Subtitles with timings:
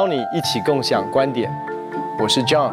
[0.00, 1.52] 邀你一起共享观点。
[2.18, 2.72] 我是 John，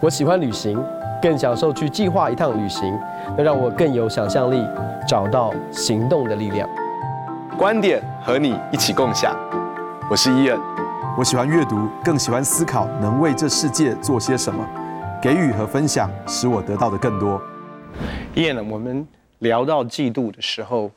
[0.00, 0.84] 我喜欢旅行，
[1.22, 2.98] 更享受去计划一趟旅行，
[3.36, 4.66] 能让我更有想象力，
[5.06, 6.68] 找到行动的力量。
[7.56, 9.36] 观点和你一起共享。
[10.10, 10.58] 我是伊恩，
[11.16, 14.66] 我喜欢阅读，更喜欢思考，能为这世界做些什么。
[15.22, 17.40] 给予和分享，使我得到的更多。
[18.34, 19.06] 伊恩呢，我们
[19.38, 20.90] 聊到嫉妒的时候。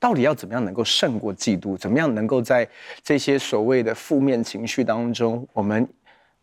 [0.00, 1.76] 到底要怎么样能够胜过嫉妒？
[1.76, 2.66] 怎么样能够在
[3.04, 5.86] 这些所谓的负面情绪当中，我们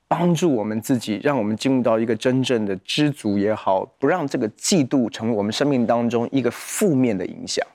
[0.08, 7.66] 帮助我们自己，让我们进入到一个真正的知足也好，不让这个嫉妒成为我们生命当中一个负面的影响。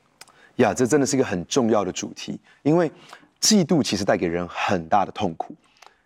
[0.57, 2.91] 呀，这真的是一个很重要的主题，因为
[3.41, 5.53] 嫉妒其实带给人很大的痛苦。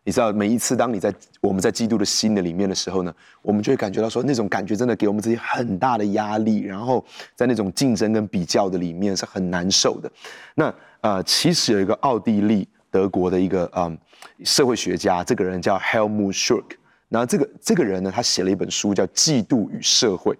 [0.06, 3.12] 你知道，每一次当你在我们在嫉妒的心的里面的时候呢，
[3.42, 7.04] 我们就会感觉到说，那种感觉真的给我们自己很大的压力，然后
[7.34, 10.08] 在那种竞争跟比较的里面是很难受的。
[10.54, 13.98] 那呃，其实有一个奥地利德国的一个嗯
[14.44, 16.76] 社会学家，这个人叫 Helmut Schurk。
[17.08, 20.32] 然后这个这个人呢，他写了一本书叫《嫉妒与社会》，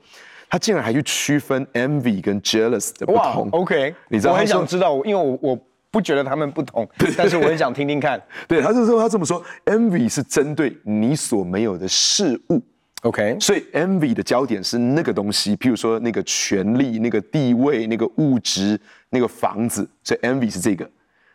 [0.49, 3.49] 他竟然还去区分 envy 跟 jealous 的不同。
[3.51, 5.59] ，OK，你知道，我很想知道，因为我我。
[5.97, 8.23] 不觉得他们不同，但是我很想听听看。
[8.47, 12.61] 对，他就说他这么说，envy 是针对你所没有的事物
[13.01, 20.87] ，OK，所以 envy 的焦点是那个东西，譬如说那个权力、那个地位、那个物质、那个房子，所以 envy 是这个。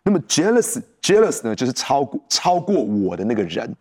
[0.03, 3.75] 那么 jealous，jealous 呢，就是超过超过我的那个人，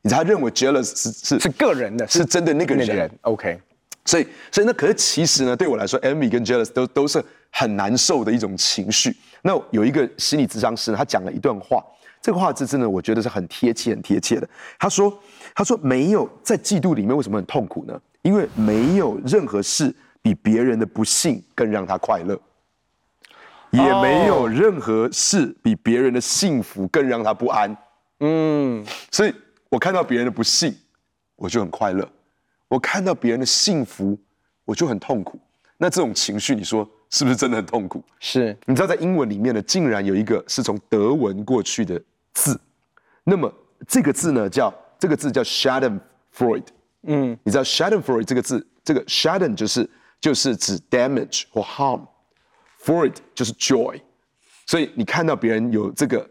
[0.00, 3.60] 你他认为 jealous 是是是个人的，是针对那个人，那个人，OK。
[4.06, 9.14] 所以所以那可是其实呢，对我来说，envy 跟 jealous 都都是很难受的一种情绪。
[9.44, 11.84] 那有一个心理咨商师，他讲了一段话，
[12.20, 14.48] 这个话字真的我觉得是很贴切、很贴切的。
[14.78, 15.12] 他说
[15.52, 18.00] ：“他说没有在嫉妒里面为什么很痛苦呢？
[18.22, 22.40] 因为没有任何事比别人的不幸更让他快乐，
[23.70, 27.76] 也没有任何事比别人的幸福更让他不安。
[28.20, 29.34] 嗯，所以
[29.68, 30.72] 我看到别人的不幸，
[31.34, 32.06] 我就很快乐；
[32.68, 34.16] 我看到别人的幸福，
[34.64, 35.40] 我就很痛苦。
[35.78, 38.02] 那这种情绪，你说？”是不是真的很痛苦？
[38.18, 42.02] 是，你知道在英文里面呢，竟然有一个是从德文过去的
[42.32, 42.58] 字，
[43.22, 43.52] 那么
[43.86, 46.66] 这个字呢叫这个字叫 Schadenfreude。
[47.02, 49.88] 嗯，你知道 Schadenfreude 这个字，这个 Schaden 就是
[50.20, 54.00] 就是指 damage 或 harm，Freude 就是 joy，
[54.66, 56.26] 所以你看到别人有这个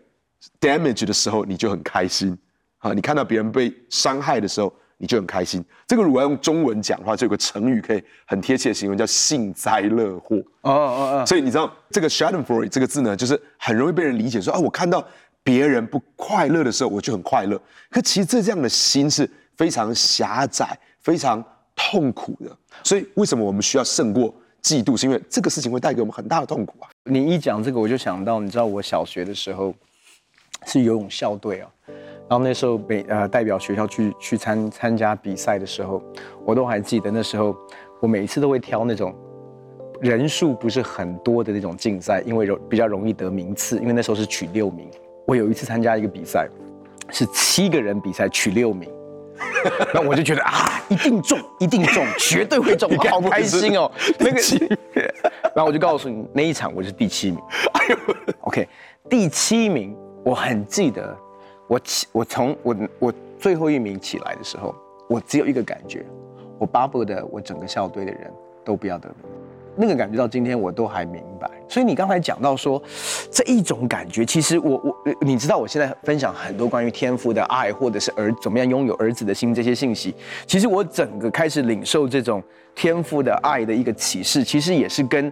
[0.60, 2.36] damage 的时候，你就很开心
[2.80, 4.74] 啊，你看到别人被伤害的时候。
[5.02, 5.66] 你就很开心。
[5.88, 10.38] 这个如果要用中文讲的话，就有个成语可以很贴切的形容，叫幸灾乐祸。
[10.62, 11.26] 哦哦哦。
[11.26, 15.04] 所以你知道这个 Schadenfreude 这个字呢，就是很容易被人理解说啊，我看到
[15.42, 17.60] 别人不快乐的时候，我就很快乐。
[17.90, 21.44] 可其实这这样的心是非常狭窄、非常
[21.76, 22.56] 痛苦的。
[22.84, 24.32] 所以为什么我们需要胜过
[24.62, 24.96] 嫉妒？
[24.96, 26.90] 是因为这个事情会带给我们很大的痛苦啊。
[27.06, 29.74] 你一讲这个，我就想到，你知道我小学的时候
[30.68, 31.68] 是游泳校队啊。
[32.32, 36.02] 然后那时候被呃代表学校去去参参加比赛的时候，
[36.46, 37.54] 我都还记得那时候，
[38.00, 39.14] 我每一次都会挑那种
[40.00, 44.90] 人数不是很多的那种竞赛，因为容比较容易得名次，因为那时候是取六名。
[45.28, 46.48] 我有一次参加一个比赛，
[47.10, 48.90] 是七个人比赛取六名，
[49.94, 53.92] 那我就觉得啊，一定中，一定中，绝对会中，我好开心哦。
[54.18, 54.40] 那个，
[55.54, 57.42] 然后我就告诉你，那一场我是第七名。
[57.74, 57.98] 哎呦
[58.44, 58.70] ，OK，
[59.10, 59.94] 第七名，
[60.24, 61.14] 我很记得。
[61.72, 64.76] 我起，我从我我最后一名起来的时候，
[65.08, 66.06] 我只有一个感觉，
[66.60, 68.30] 我巴不得我整个校队的人
[68.66, 69.32] 都不要得名，
[69.78, 71.50] 那个感觉到今天我都还明白。
[71.70, 72.84] 所以你刚才讲到说，
[73.32, 80.14] 这一种感觉，其实我我你知道，我现在分享很多关于天赋的爱，或者是儿怎么样拥有儿子的心这些信息，
[80.46, 82.44] 其实我整个开始领受这种
[82.76, 85.32] 天赋的爱的一个启示，其实也是跟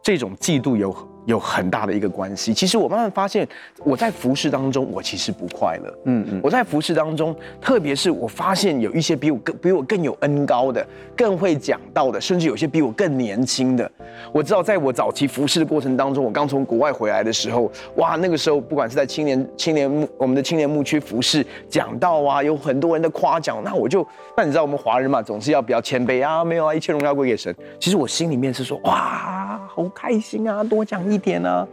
[0.00, 0.94] 这种嫉妒有。
[1.30, 2.52] 有很大的一个关系。
[2.52, 3.46] 其实我慢慢发现，
[3.84, 5.98] 我在服饰当中，我其实不快乐。
[6.04, 10.86] 嗯嗯，我在服饰当中，特别是我发现有一些比我更比我更有恩高的，
[11.16, 13.90] 更会讲道的，甚至有些比我更年轻的。
[14.32, 24.06] 我知道，在我早期服饰的过程当中，我刚从国外回来的时候，哇，那个时候不管是在青年青年牧我们的青年牧区服饰讲道啊，有很多人的夸奖，那我就
[24.36, 27.54] 那你知道我们华人嘛，总是要比较谦卑啊，没有啊，一切荣耀归给神。
[27.78, 31.00] 其实我心里面是说，哇，好开心啊，多讲。
[31.10, 31.68] 一天呢，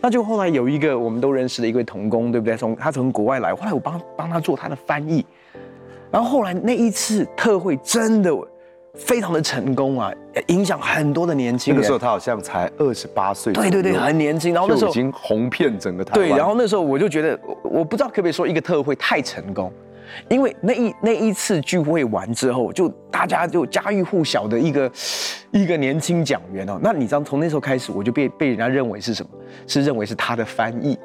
[0.00, 2.56] 那就后来有一个我们都认识的一位童工，对不对？
[2.56, 5.24] 从他从国外来，后来我帮帮他做他的翻译，
[6.10, 8.30] 然后后来那一次特会真的
[8.94, 10.12] 非常的成功啊，
[10.48, 11.76] 影响很多的年轻人。
[11.76, 14.52] 那个时候他好像才二十八岁，对对对，很年轻。
[14.52, 16.28] 然后那时候已经红遍整个台湾。
[16.28, 19.72] 对，然后那时候我就觉得，我不知道可不可以说一个特会太成功。
[20.28, 24.90] 因为那一那一次聚会完之后，就大家就家喻户晓的一个
[25.50, 29.30] 一个年轻讲员哦，那你知道从那时候开始，我就被被人家认为是什么？
[29.66, 30.98] 是认为是他的翻译。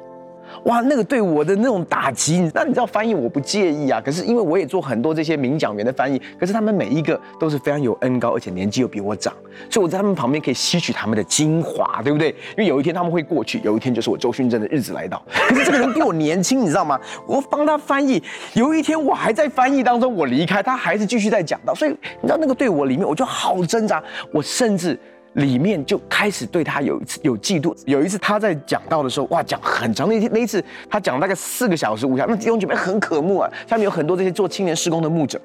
[0.64, 9.32] 哇，那个对我的那种打击，那你知道翻译我不介意啊，可是因为我也做很多这些名讲员的翻译，可是他们每一个都是非常有恩高，而且年纪又比我长，
[9.68, 12.30] 所以我在他们旁边可以吸取他们的精华，对不对？
[12.30, 15.22] 因为有一天他们会过去，有一天就是我周训正的日子来到。
[15.48, 16.98] 可是这个人比我年轻，你知道吗？
[17.26, 18.22] 我帮他翻译，
[18.54, 24.02] 有一天我还在翻译当中，我离开，他还是继续在讲到，所以你知道那个对我里面，我就好挣扎，
[24.32, 24.98] 我甚至。
[25.34, 35.40] 里面就开始对他有一次有嫉妒，有一次他在讲道的时候，哇，讲很长那天那一次他讲大概四个小时五小时，那弟兄姐妹很渴慕啊，下面有很多这些做青年施工的牧者，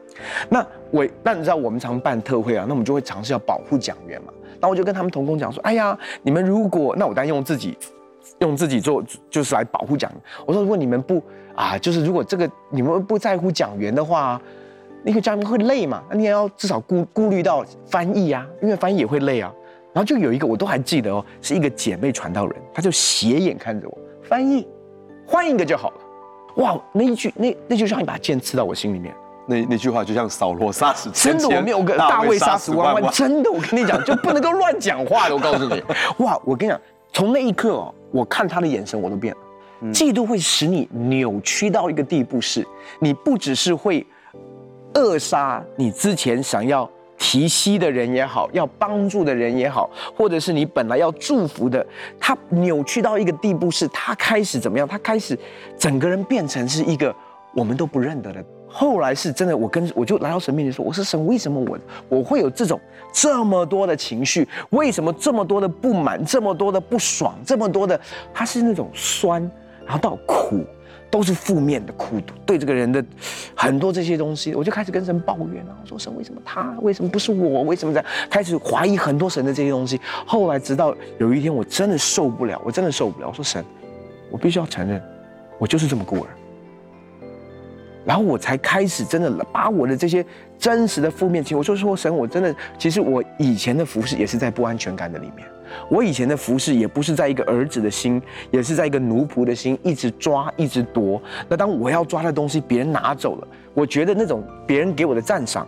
[0.50, 7.76] 那我那你知道我们常办特会啊，那我们就会尝试要保护讲员嘛，那我就跟他们同工讲说，哎呀，你们如果那我当然用自己
[8.40, 10.12] 用自己做就是来保护讲，
[10.46, 11.22] 我说如果你们不
[11.56, 14.40] 啊，就是如果这个你们不在乎讲员的话，
[15.04, 19.52] 那个讲员会累嘛，那你也要至少顾顾虑到翻译啊，因为翻译也会累啊。
[19.94, 24.68] 然后就有一个我都还记得哦，是一个姐妹传道人，她就斜眼看着我，翻译，
[25.26, 25.98] 换一个就好了。
[26.58, 29.14] 哇，那一句那那就像一把剑刺到我心里面。
[29.48, 35.36] 那那句话就像扫罗杀死真的，我没有个大卫杀死万万，真的，我跟你讲就不能够乱讲话的。
[35.36, 35.84] 我告诉你，
[36.24, 36.80] 哇，我跟你讲，
[37.12, 39.40] 从那一刻哦，我看他的眼神我都变了。
[39.92, 42.68] 嫉妒会使你扭曲到一个地步，是
[43.00, 44.06] 你不只是会
[44.94, 46.88] 扼杀你之前想要。
[47.20, 51.86] 提携的人也好，要帮助的人也好，或者是你本来要祝福的，
[52.20, 54.88] 他扭曲到一个地步，是他开始怎么样？
[54.88, 55.38] 他开始
[55.78, 57.14] 整个人变成是一个
[57.54, 58.44] 我们都不认得的。
[58.72, 61.78] 后来是真的，我跟我就来到神面前说：“我说神，为什么我
[62.08, 62.80] 我会有这种
[63.12, 64.48] 这么多的情绪？
[64.70, 66.24] 为什么这么多的不满？
[66.24, 67.36] 这么多的不爽？
[67.46, 68.00] 这么多的，
[68.34, 69.42] 他是那种酸，
[69.86, 70.64] 然后到苦。”
[71.12, 73.04] 都是负面的苦，对这个人的
[73.56, 78.10] 很多这些东西，我就开始跟神抱怨啊，我说神为什么他，为什么不是我，为什么这样？
[78.30, 80.00] 开始怀疑很多神的这些东西。
[80.26, 83.64] 后来直到有一天，我真的受不了，我真的受不了，我说神，
[84.30, 85.02] 我必须要承认，
[85.58, 86.28] 我就是这么孤儿。
[88.06, 90.26] 然后我才开始真的把我的这些
[90.58, 95.48] 真实的负面情绪，我就说神，我真的，其实我以前的服侍也是在不安全感的里面。
[95.90, 98.22] 我以前的服侍也不是在一个儿子的心，
[98.52, 101.22] 也是在一个奴仆的心，一直抓，一直夺。
[101.48, 105.68] 那当我要抓的东西别人拿走了，我觉得那种别人给我的赞赏，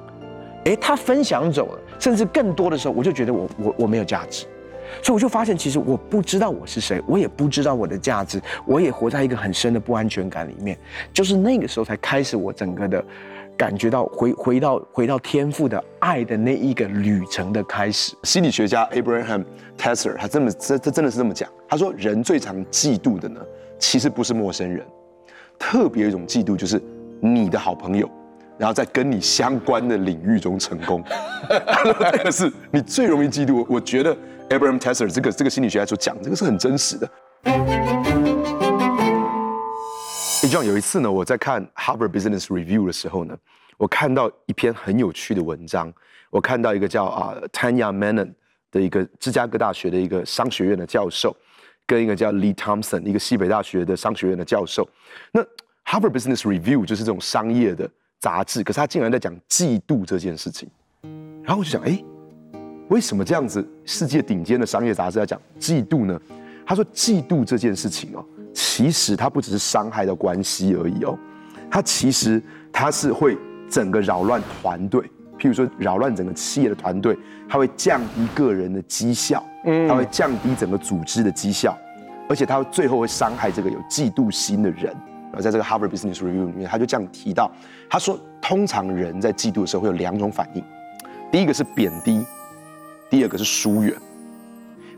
[0.65, 4.45] 诶，他分享走了，甚至更多的时候，我就觉得我我我没有价值。
[5.01, 10.77] 所以我就发现，其实我不知道我是谁，我也不知道我的价值，我也活在一个很深的不安全感里面。
[11.13, 13.03] 就是那个时候才开始我整个的。
[13.61, 18.15] 感觉到回回到回到天父的爱的那一个旅程的开始。
[18.23, 19.45] 心理学家 Abraham
[19.77, 21.47] Tesser 他这么这这真的是这么讲。
[21.69, 23.39] 他说，人最常嫉妒的呢，
[23.77, 24.83] 其实不是陌生人，
[25.59, 26.81] 特别一种嫉妒就是
[27.19, 28.09] 你的好朋友，
[28.57, 31.03] 然后在跟你相关的领域中成功。
[32.13, 33.63] 这个是你最容易嫉妒。
[33.69, 34.17] 我觉得
[34.49, 37.07] Abraham Tesser 这个这个心理学家所讲，这个是很真实的。
[40.51, 43.37] 像有一次呢，我在看 Harvard Business Review 的时候呢，
[43.77, 45.91] 我看到一篇很有趣的文章。
[46.29, 48.31] 我看到一个叫啊 Tanya Menon
[48.71, 51.35] 的一个芝加哥大学的一个商学院的教授，
[51.85, 54.87] 跟一个叫 Lee Thompson 一个西北大学的商学院的教授。
[55.33, 55.41] 那
[55.85, 57.89] Harvard Business Review 就是这种商业的
[58.19, 60.69] 杂志，可是他竟然在讲嫉妒这件事情。
[61.43, 62.01] 然后我就想，哎，
[62.87, 66.17] 为什么这样子世界顶尖的商业杂志要讲嫉妒呢？
[66.65, 68.25] 他说，嫉妒这件事情哦。
[68.53, 71.17] 其实它不只是伤害的关系而已哦，
[71.69, 72.41] 它其实
[72.71, 73.37] 它是会
[73.69, 75.01] 整个扰乱团队，
[75.39, 77.17] 譬如说扰乱整个企业的团队，
[77.47, 81.77] 它会降低个人的绩效，嗯，它会降低整个组织的绩效，
[82.27, 84.93] 而且它最后会伤害这个有嫉妒心的人。
[85.31, 87.49] 然后在这个 Harvard Business Review 里面，他就这样提到，
[87.89, 90.63] 他说，通常人在嫉妒的时候会有两种反应，
[91.31, 92.21] 第一个是贬低，
[93.09, 93.95] 第二个是疏远。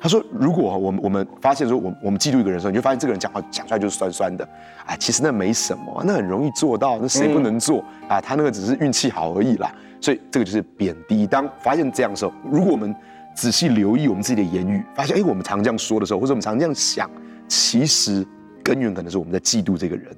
[0.04, 4.46] 他说：“如果我们我们发现说，我我们嫉妒一个人的时候，你就发现这个人讲话讲出来就是酸酸的，
[4.86, 8.20] 哎，其实那没什么，那很容易做到，那谁不能做啊？
[8.20, 9.74] 他那个只是运气好而已啦。
[10.02, 11.26] 所以这个就是贬低。
[11.26, 12.94] 当发现这样的时候，如果我们
[13.34, 17.10] 仔细留意我们自己的言语，发现哎，我们常这样说的时候，或者我们常这样想，
[17.48, 18.28] 其实
[18.62, 20.14] 根源可能是我们在嫉妒这个人。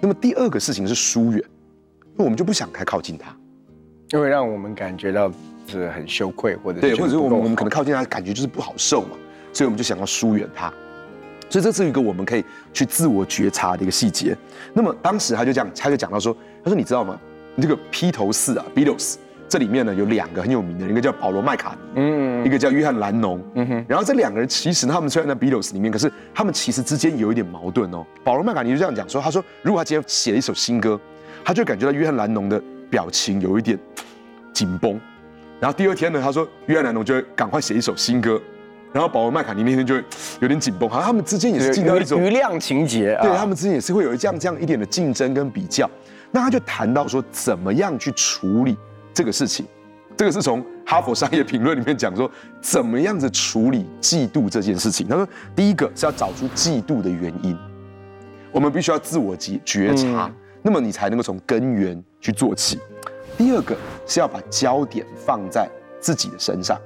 [0.00, 1.40] 那么第二个事情是疏远，
[2.16, 3.32] 那我们就不想太靠近他，
[4.10, 5.30] 因为让我们感觉到。”
[5.66, 9.16] 是很羞愧，或者对，或者是我们我们可能靠近他，感觉就是不好受嘛，
[9.52, 10.72] 所以我们就想要疏远他。
[11.48, 14.34] 所以这是一个我们可以去自我觉察的一个细节。
[14.72, 17.18] 那么当时他就这样，他就讲到说，他说你知道吗？
[17.60, 19.16] 这个披头士啊，Beatles
[19.46, 23.84] 这里面呢有两个很有名的人，一个叫保罗麦卡尼，嗯，一个叫约翰兰农，嗯哼。
[23.86, 28.02] 然后这两个人其实他们虽然在 Beatles 里面，可是他们其实之间有一点矛盾哦。
[28.24, 30.98] 保罗麦卡尼就这样讲说，他说如果他今天写了一首新歌，
[31.44, 33.78] 他就感觉到约翰兰农的表情有一点
[34.54, 34.98] 紧绷。
[35.62, 38.42] 然后第二天呢，他说约翰兰农就会赶快写一首新歌，
[38.92, 40.04] 然后保罗麦卡尼那天就会
[40.40, 45.88] 有点紧绷，好像他们之间也是进到一种余量情节啊，对他们之间也是会有这样这样一点的竞争跟比较。
[46.32, 48.76] 那他就谈到说，怎么样去处理
[49.14, 49.64] 这个事情？
[50.16, 52.28] 这个是从哈佛商业评论里面讲说，
[52.60, 55.06] 怎么样子处理嫉妒这件事情。
[55.06, 57.56] 他说，第一个是要找出嫉妒的原因，
[58.50, 62.80] 我们必须要自我觉觉察，嗯、那么你才能够从根源去做起。
[63.38, 63.74] 第二个
[64.06, 65.68] 是要把焦点放在
[66.00, 66.78] 自己的身上。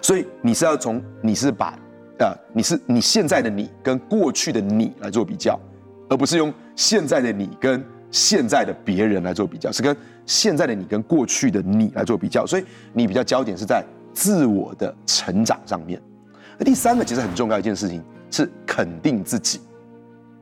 [0.00, 1.78] 所以你是要从你是把，
[2.18, 5.58] 呃，你是你现在的你跟过去的你来做比较，
[6.08, 9.94] 而不是用现在的你跟现在的别人来做比较，是跟
[10.24, 12.46] 现在的你跟过去的你来做比较。
[12.46, 16.00] 所以你比较焦点是在自我的成长上面。
[16.56, 19.60] 那第三个其实很重要一件事情是肯定自己。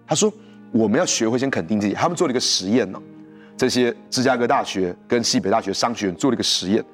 [0.07, 0.33] 他说
[0.71, 1.95] 我们要学会先肯定自己。
[1.95, 3.01] 他们做了一个实验呢，
[3.57, 6.85] 这些芝加哥大学跟西北大学商学院做了一个实验。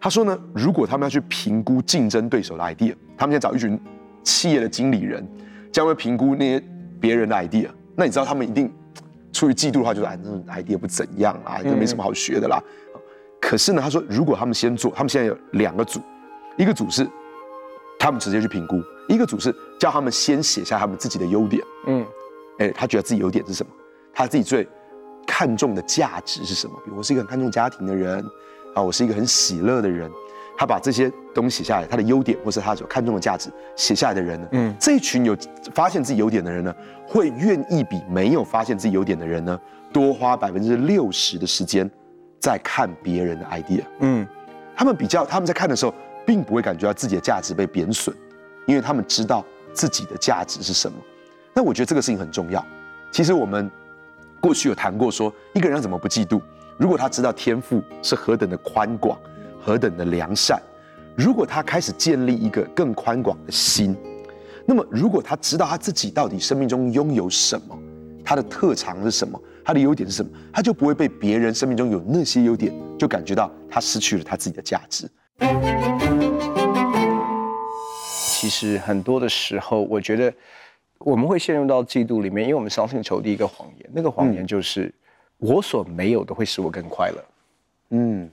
[0.00, 3.80] 他说呢，如果他们要去评估竞争对手的 idea，他们先找一群
[4.22, 5.26] 企业的经理人，
[5.72, 6.62] 将会评估那些
[7.00, 7.68] 别人的 idea。
[7.96, 8.72] 那你知道他们一定
[9.32, 12.62] 出于嫉妒的话，就是哎，那种 idea 不怎样啊，就没什么好学的啦。
[12.94, 13.00] 嗯、
[13.40, 16.00] 可是呢，他说如果他们先做，他们现在有两个组，
[16.56, 17.04] 一个组是
[17.98, 21.60] 他们直接去评估，一个组是叫他们先写下他们自己的优点。
[21.88, 22.06] 嗯，
[22.58, 23.72] 哎，他觉得自己优点是什么？
[24.14, 24.66] 他自己最
[25.28, 26.74] 看重的价值是什么？
[26.82, 28.24] 比如我是一个很看重家庭的人。
[28.74, 30.10] 啊，我是一个很喜乐的人。
[30.56, 35.36] 他把这些东西写下来，他的优点或是他所看重的价值写下来的人呢，嗯，这一群有
[35.72, 36.74] 发现自己优点的人呢，
[37.06, 39.58] 会愿意比没有发现自己优点的人呢，
[39.92, 41.88] 多花百分之六十的时间
[42.40, 43.82] 在看别人的 idea。
[44.00, 44.26] 嗯，
[44.76, 45.94] 他们比较，他们在看的时候，
[46.26, 48.14] 并不会感觉到自己的价值被贬损，
[48.66, 50.98] 因为他们知道自己的价值是什么。
[51.54, 52.64] 那我觉得这个事情很重要。
[53.12, 53.70] 其实我们
[54.40, 56.40] 过去有谈过说，一个人怎么不嫉妒。
[56.76, 59.18] 如果他知道天赋是何等的宽广，
[59.60, 60.60] 何等的良善，
[61.16, 63.96] 如果他开始建立一个更宽广的心，
[64.64, 67.76] 那么如果他知道他自己到底生命中拥有什么，
[68.24, 75.10] 他的特长是什么，他的优点是什么，他就不会被别人生命中有那些优点就感觉到他失去了他自己的价值。
[78.30, 80.32] 其实很多的时候，我觉得
[80.98, 84.82] 我们会陷入到嫉妒里面，因为我们相信仇敌一个谎言，那个谎言就是。
[84.84, 84.92] 嗯
[85.40, 87.24] 我所没有的会使我更快乐，
[87.90, 88.28] 嗯，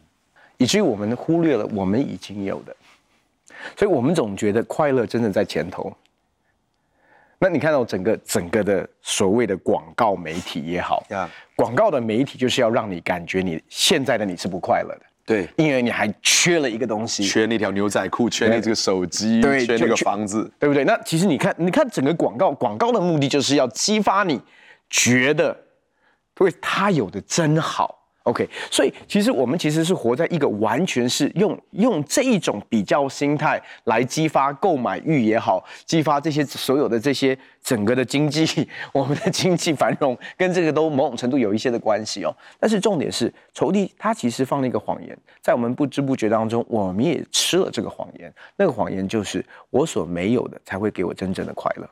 [0.57, 2.75] 以至于我们忽略了我们已经有的，
[3.77, 5.95] 所以我们总觉得快乐真的在前头。
[7.37, 20.83] 那你看到整个整个的所谓的广告媒体也好，啊，广告的媒体就是要让你感觉你现在的你是不快乐的，对，因为你还缺了一个东西，缺那条牛仔裤，缺那这个手机，对，缺那个房子，对不对？
[20.83, 24.41] 那其实你看，你看整个广告，广告的目的就是要激发你
[24.89, 25.63] 觉得。
[26.37, 42.35] 因为他有的真好，OK，所以其实我们其实是活在一个完全是用用这一种比较心态来激发购买欲也好，激发这些所有的这些整个的经济，我们的经济繁荣跟这个都某种程度有一些的关系哦。
[42.59, 48.33] 但是重点是，仇敌他其实放了一个谎言，在我们不知不觉当中，我们也吃了这个谎言。
[48.57, 51.89] 那个谎言就是我所没有的才会给我真正的快乐。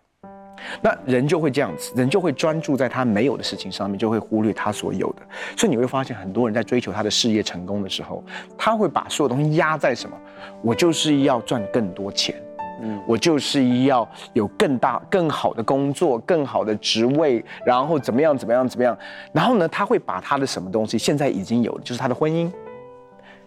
[0.82, 5.22] 那人就会这样子，人就会专注在他没有的事情上面，就会忽略他所有的。
[5.58, 8.24] 所以你会发现，很多人在追求他的事业成功的时候，
[8.58, 10.18] 他会把所有东西压在什么？
[10.62, 12.36] 我就是要赚更多钱，
[12.82, 18.98] 嗯，我就是要有更大、更好的工作、更好的职位，然后怎么样、怎么样、怎么样。
[19.32, 22.52] 然后呢，他会把他的什么东西现在已经有的，就是他的婚姻，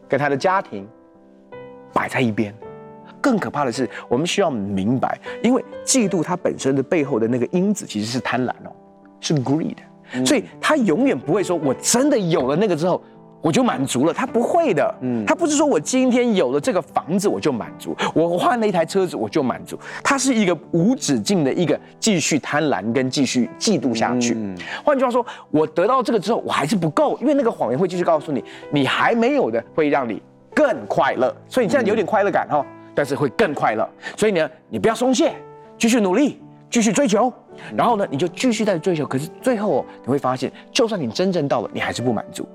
[0.09, 0.87] 跟他的家庭
[1.93, 2.55] 摆在一边。
[3.27, 8.71] 更可怕的是，我们需要明白，因为嫉妒它本身的背后的那个因子其实是贪婪哦，
[9.19, 9.75] 是 greed，
[10.25, 13.03] 所以他永远不会说，我真的有了那个之后，
[13.43, 24.37] 我就满足了，他不会的，嗯，他不是说我今天有了这个房子我就满足，我换了一台车子我就满足，他是一个无止境的一个继续贪婪跟继续嫉妒下去。
[24.85, 30.23] 换句话说，我得到这个之后，我还是不够，因为那个谎言会继续告诉你，你还没有的会让你
[30.55, 32.65] 更快乐，所以你现在有点快乐感哈。
[32.97, 33.87] 但是会更快乐，
[34.17, 35.35] 所以呢，你不要松懈，
[35.77, 37.31] 继续努力，继续追求，
[37.77, 39.07] 然后呢，你就继续在追求。
[39.07, 42.49] 可是最后，你会发现，就算你真正到了，你还是不满足。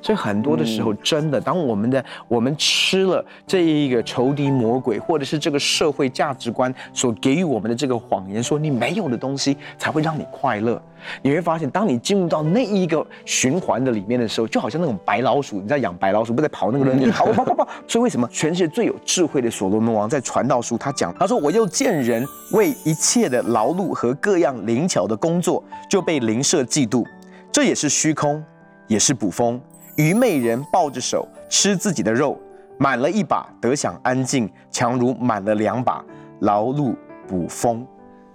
[0.00, 10.80] 所以很多的时候，真的，当我们的我们吃了这一个仇敌魔鬼，或者是这个社会价值观所给予我们的这个谎言，说你没有的东西才会让你快乐，
[11.22, 17.68] 你会发现，当你进入到那一个循环的里面的时候，就好像那种白老鼠，你在养白老鼠，不在跑那个轮，你跑跑跑跑。
[17.86, 27.04] 所以为什么全世界最有智慧的所罗门王在传道书他讲，他说：“我又见人为一切的劳碌和各样灵巧的工作，就被灵舍嫉妒，
[27.50, 28.42] 这也是虚空，
[28.86, 29.60] 也是捕风。”
[29.96, 32.38] 愚昧人抱着手吃自己的肉，
[32.78, 36.04] 满了一把得享安静，强如满了两把
[36.40, 36.94] 劳碌
[37.28, 37.86] 捕风。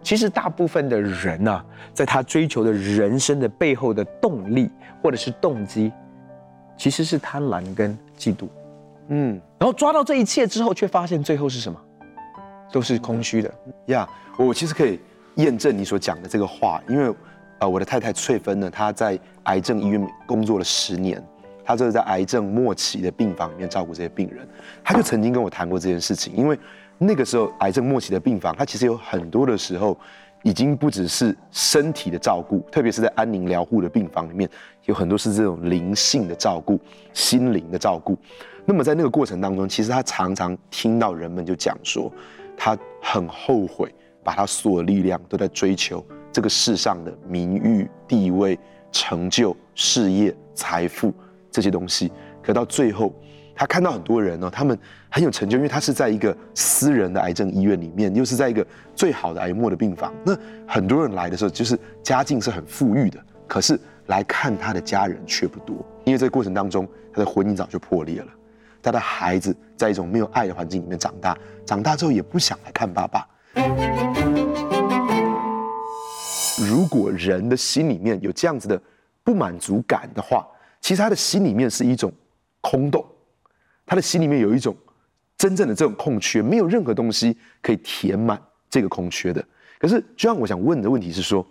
[0.04, 4.70] 其实大部分的人呐、啊，在他追求的人生的背后的动力
[5.02, 5.92] 或者是动机，
[6.78, 8.48] 其实是贪婪跟嫉妒。
[9.10, 11.78] 嗯，然后抓到这一切之后，却发现最后是什么？
[12.72, 13.50] 都是空虚的。
[13.88, 15.00] 呀，yeah, 我其实可以
[15.36, 17.14] 验证你所讲的这个话，因为，
[17.60, 21.22] 呃，我的太太翠芬呢，她在癌症医院工作了十年，
[21.68, 24.48] 他就是在癌症末期的病房里面照顾这些病人，
[24.82, 26.58] 他就曾经跟我谈过这件事情，因为
[26.98, 29.98] 那个时候癌症末期的病房，他其实有很多的时候，
[30.44, 34.50] 已经不只是身体的照顾，特别是在安宁疗护的病房里面，
[34.86, 36.80] 有很多是这种灵性的照顾、
[37.12, 38.18] 心灵的照顾。
[38.66, 42.10] 那么在那个过程当中，其实他常常听到人们就讲说，
[42.56, 43.94] 他很后悔
[44.24, 48.58] 把他所有力量都在追求这个世上的名誉、地位、
[48.90, 51.14] 成就、事业、财富
[51.58, 52.12] 这些东西。
[52.44, 53.12] 可到最后，
[53.56, 54.78] 他看到很多人呢，他们
[55.10, 60.14] 很有成就，因为他是在一个私人的癌症医院里面，又是在一个最好的癌末的病房。
[60.24, 60.38] 那
[60.68, 68.28] 很多人来的时候，就是家境是很富裕的，可是来看他的家人却不多，因为这个过程当中，他的婚姻早就破裂了。
[68.84, 71.36] 他的孩子在一种没有爱的环境里面长大，
[71.66, 73.28] 长大之后也不想来看爸爸。
[76.70, 78.80] 如果人的心里面有这样子的
[79.24, 80.48] 不满足感的话，
[80.82, 82.12] 其实他的心里面是一种
[82.62, 83.06] 空洞，
[83.86, 84.76] 他的心里面有一种
[85.38, 89.44] 真正的这种空缺，没有任何东西可以填满这个空缺的。
[89.80, 91.46] 可是，就像我想问的问题是说，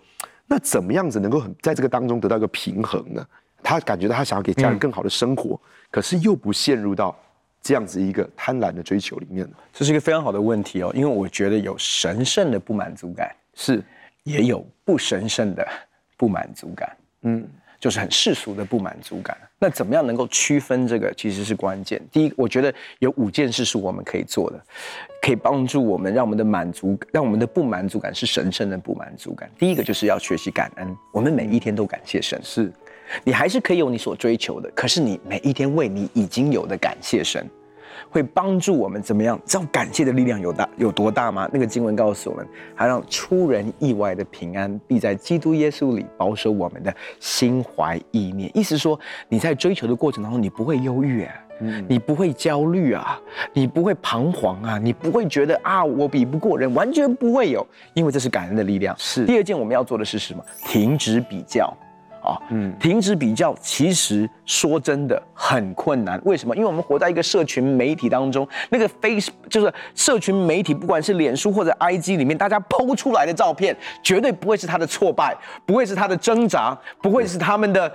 [0.45, 3.25] 那怎么样子能够很在这个当中得到一个平衡呢？
[3.63, 5.59] 他感觉到他想要给家人更好的生活，嗯、
[5.91, 7.15] 可是又不陷入到。
[7.59, 10.91] 这样子一个贪婪的追求里面，这是一个非常好的问题哦。
[10.95, 13.83] 因为我觉得有神圣的不满足感，是
[14.23, 15.67] 也有不神圣的
[16.15, 17.45] 不满足感，嗯，
[17.79, 19.37] 就是很世俗的不满足感。
[19.59, 22.01] 那怎么样能够区分这个，其实是关键。
[22.11, 24.61] 第一，我觉得有五件事是我们可以做的，
[25.21, 29.49] 可以帮助我们让我们的满足，让我们的不满足感是神圣的不满足感。
[29.57, 32.71] 第一个就是要学习感恩，我们每一天都感谢神，是。
[33.23, 37.49] 你还是可以有你所追求的，可是你每一天为你已经有的感谢神，
[38.09, 39.39] 会帮助我们怎么样？
[39.45, 41.49] 知道感谢的力量有大有多大吗？
[41.51, 48.49] 那个经文告诉我们，还让出人意外的平安必在基督耶稣里保守我们的心怀意念。
[48.53, 53.19] 意思说，你在追求的过程当中，你不会忧郁啊，嗯，你不会焦虑啊，
[53.53, 58.95] 你不会彷徨啊，你不会觉得啊，我比不过人，完全不会有，因为这是感恩的力量。
[58.97, 59.25] 是。
[59.25, 60.43] 第二件我们要做的是什么？
[60.65, 61.75] 停止比较。
[62.27, 66.21] 啊，嗯，停止比较，其实说真的很困难。
[66.25, 66.53] 为什么？
[66.55, 75.33] 因为我们活在一个社群媒体当中，那个 Face 就是社群媒体，不管是脸书或者 IG 里面，大家 PO 出来的照片，绝对不会是他的挫败，
[75.65, 77.89] 不会是他的挣扎，不会是他们的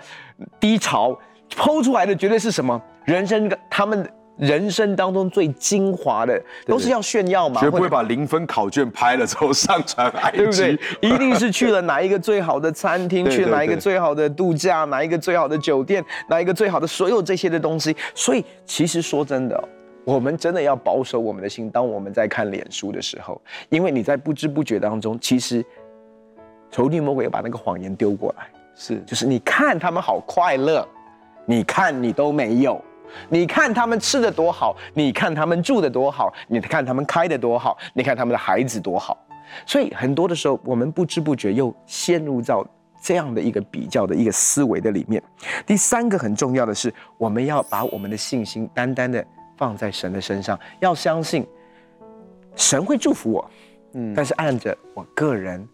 [0.59, 1.15] 低潮
[1.55, 2.81] ，PO 出来的绝对是什么？
[3.05, 4.09] 人生他们。
[4.43, 10.79] 人生当中最精华的，都是要炫耀嘛，绝不会把零分考卷拍了之后上传 IG， 对不对？
[11.01, 17.97] 一定是去了哪一个最好的餐厅， 去哪一个最好的度假，哪一个最好的酒店，哪一个最好的所有这些的东西。
[18.17, 19.69] 所以，其实说真的，
[20.05, 21.71] 我们真的要保守我们的心。
[21.71, 25.65] 当我们在看脸书的时候，因为你在不知不觉当中，其实
[26.69, 30.85] 仇敌魔鬼把那个谎言丢过来，是，就是你看他们好快乐，
[31.47, 32.83] 你看你都没有。
[33.29, 39.17] 你看他们吃的多好，你看他们住的多好，你看他们开的多好，你看他们的孩子多好，
[39.67, 42.67] 所以很多的时候，我们不知不觉又陷入到
[43.03, 45.23] 这样的一个比较的一个思维的里面。
[45.67, 49.25] 第三个很重要的是，我们要把我们的信心单单的
[49.57, 51.47] 放在神的身上，要相信
[52.55, 53.51] 神会祝福我，
[53.95, 55.67] 嗯，但是按着我个人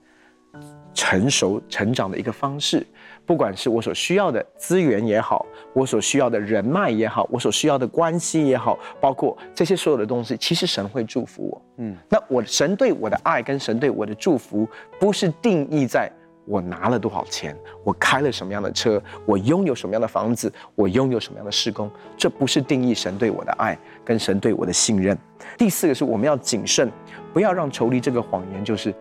[0.95, 2.87] 成熟成长的一个方式。
[3.25, 11.63] 不管是我所需要的资源也好，我所需要的人脉也好，我所需要的关系也好，包括这些所有的东西，其实神会祝福我。
[11.77, 14.67] 嗯，那我神对我的爱跟神对我的祝福，
[14.99, 16.11] 不是定义在
[16.47, 25.17] 我拿了多少钱，我开了什么样的车，我拥有什么样的房子，我拥有什么样的施工，这不是定义神对我的爱跟神对我的信任。
[25.59, 26.91] 第四个是我们要谨慎，
[27.35, 28.95] 不要让仇敌这个谎言，就是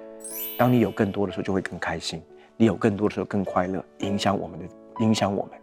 [0.57, 2.21] 当你有更多的时候，就会更开心。
[2.55, 4.65] 你有更多的时候更快乐，影响我们的，
[4.99, 5.59] 影响我们。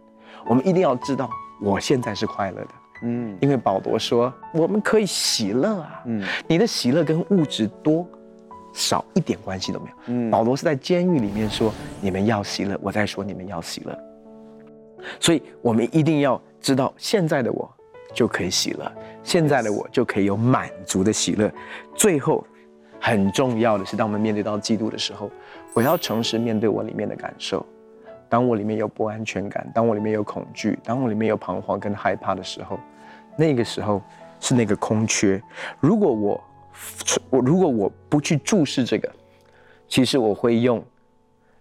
[0.47, 1.29] 我们一定要知道，
[1.61, 2.67] 我现在是快乐的。
[3.03, 6.01] 嗯，因为保罗说，我们可以喜乐啊。
[6.05, 8.07] 嗯，你的喜乐跟物质多
[8.73, 9.95] 少一点关系都没有。
[10.07, 13.99] 嗯，保罗是在监狱里面说，你们要喜乐，我在说你们要喜乐。
[15.19, 17.69] 所以我们一定要知道，现在的我
[18.13, 18.89] 就可以喜乐，
[19.21, 21.51] 现在的我就可以有满足的喜乐。
[21.93, 22.47] 最后，
[23.05, 25.29] 很重要的是，当我们面对到嫉妒的时候。
[25.75, 27.63] 我要诚实面对我里面的感受，
[28.29, 32.79] 当我里面有不安全感，当我里面有恐惧，当我里面有彷徨跟害怕的时候，
[33.35, 34.01] 那个时候
[34.39, 35.39] 是那个空缺。
[35.81, 36.43] 如果我
[37.29, 39.11] 我如果我不去注视这个，
[39.89, 40.81] 其实我会用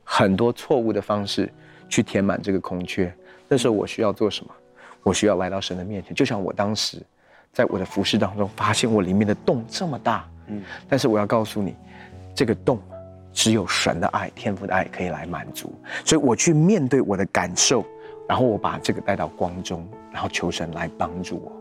[0.05, 1.53] 很多错误的方式
[1.89, 3.13] 去填满这个空缺。
[3.49, 4.51] 那时候我需要做什么？
[5.03, 7.03] 我需要来到神的面前，就像我当时
[7.53, 11.75] 在我的服饰当中，发现我里面的洞这么大，嗯，但是我要告诉你，
[12.35, 12.79] 这个洞
[13.33, 15.73] 只有神的爱、天父的爱可以来满足。
[16.05, 17.85] 所以我去面对我的感受，
[18.29, 21.53] 然后我把这个带到光中，然后求神来帮助我。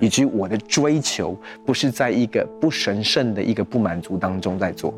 [0.00, 4.92] 以及我的追求不是在一个不神圣的一个不满足当中在做。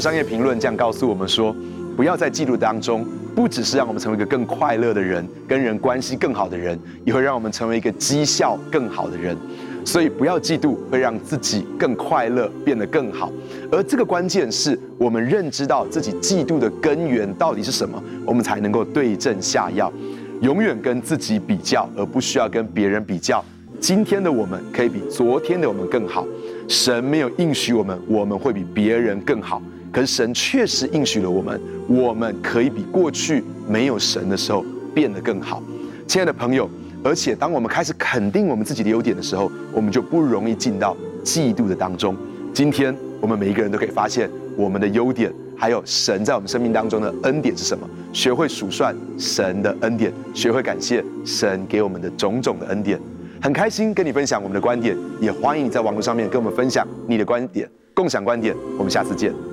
[0.00, 1.54] 商业评论这样告诉我们说：
[1.96, 3.06] 不要在嫉妒当中。
[3.34, 9.36] 不只是让我们成为一个更快乐的人，跟人关系更好的人，也会让我们成为一个绩效更好的人。
[9.84, 13.30] 所以不要嫉妒，会让自己更快乐，变得更好。
[13.70, 19.92] 而这个关键是我们认知到自己嫉妒的根源到底是什么，我们才能够对症下药。
[20.40, 23.44] 永远跟自己比较，而不需要跟别人比较。
[23.78, 26.26] 今天的我们可以比昨天的我们更好。
[26.66, 29.62] 神没有应许我们，我们会比别人更好。
[29.92, 35.62] 可是神确实应许了我们，我们可以比过去没有神的时候变得更好。
[36.06, 36.68] 亲爱的朋友，
[37.02, 42.16] 而且当我们开始肯定我们自己的优点的时候，我们就不容易进到嫉妒的当中。
[42.52, 47.88] 今天我们每一个人都可以发现我们的优点，还有神在我们生命当中的恩典是什么。
[48.12, 52.98] 学会数算神的恩典，学会感谢神给我们的种种的恩典。
[53.40, 58.54] 很开心跟你分享我们的观点，也欢迎你在网络上面跟我们分享你的观点，共享观点。
[58.76, 59.47] 我们下次见。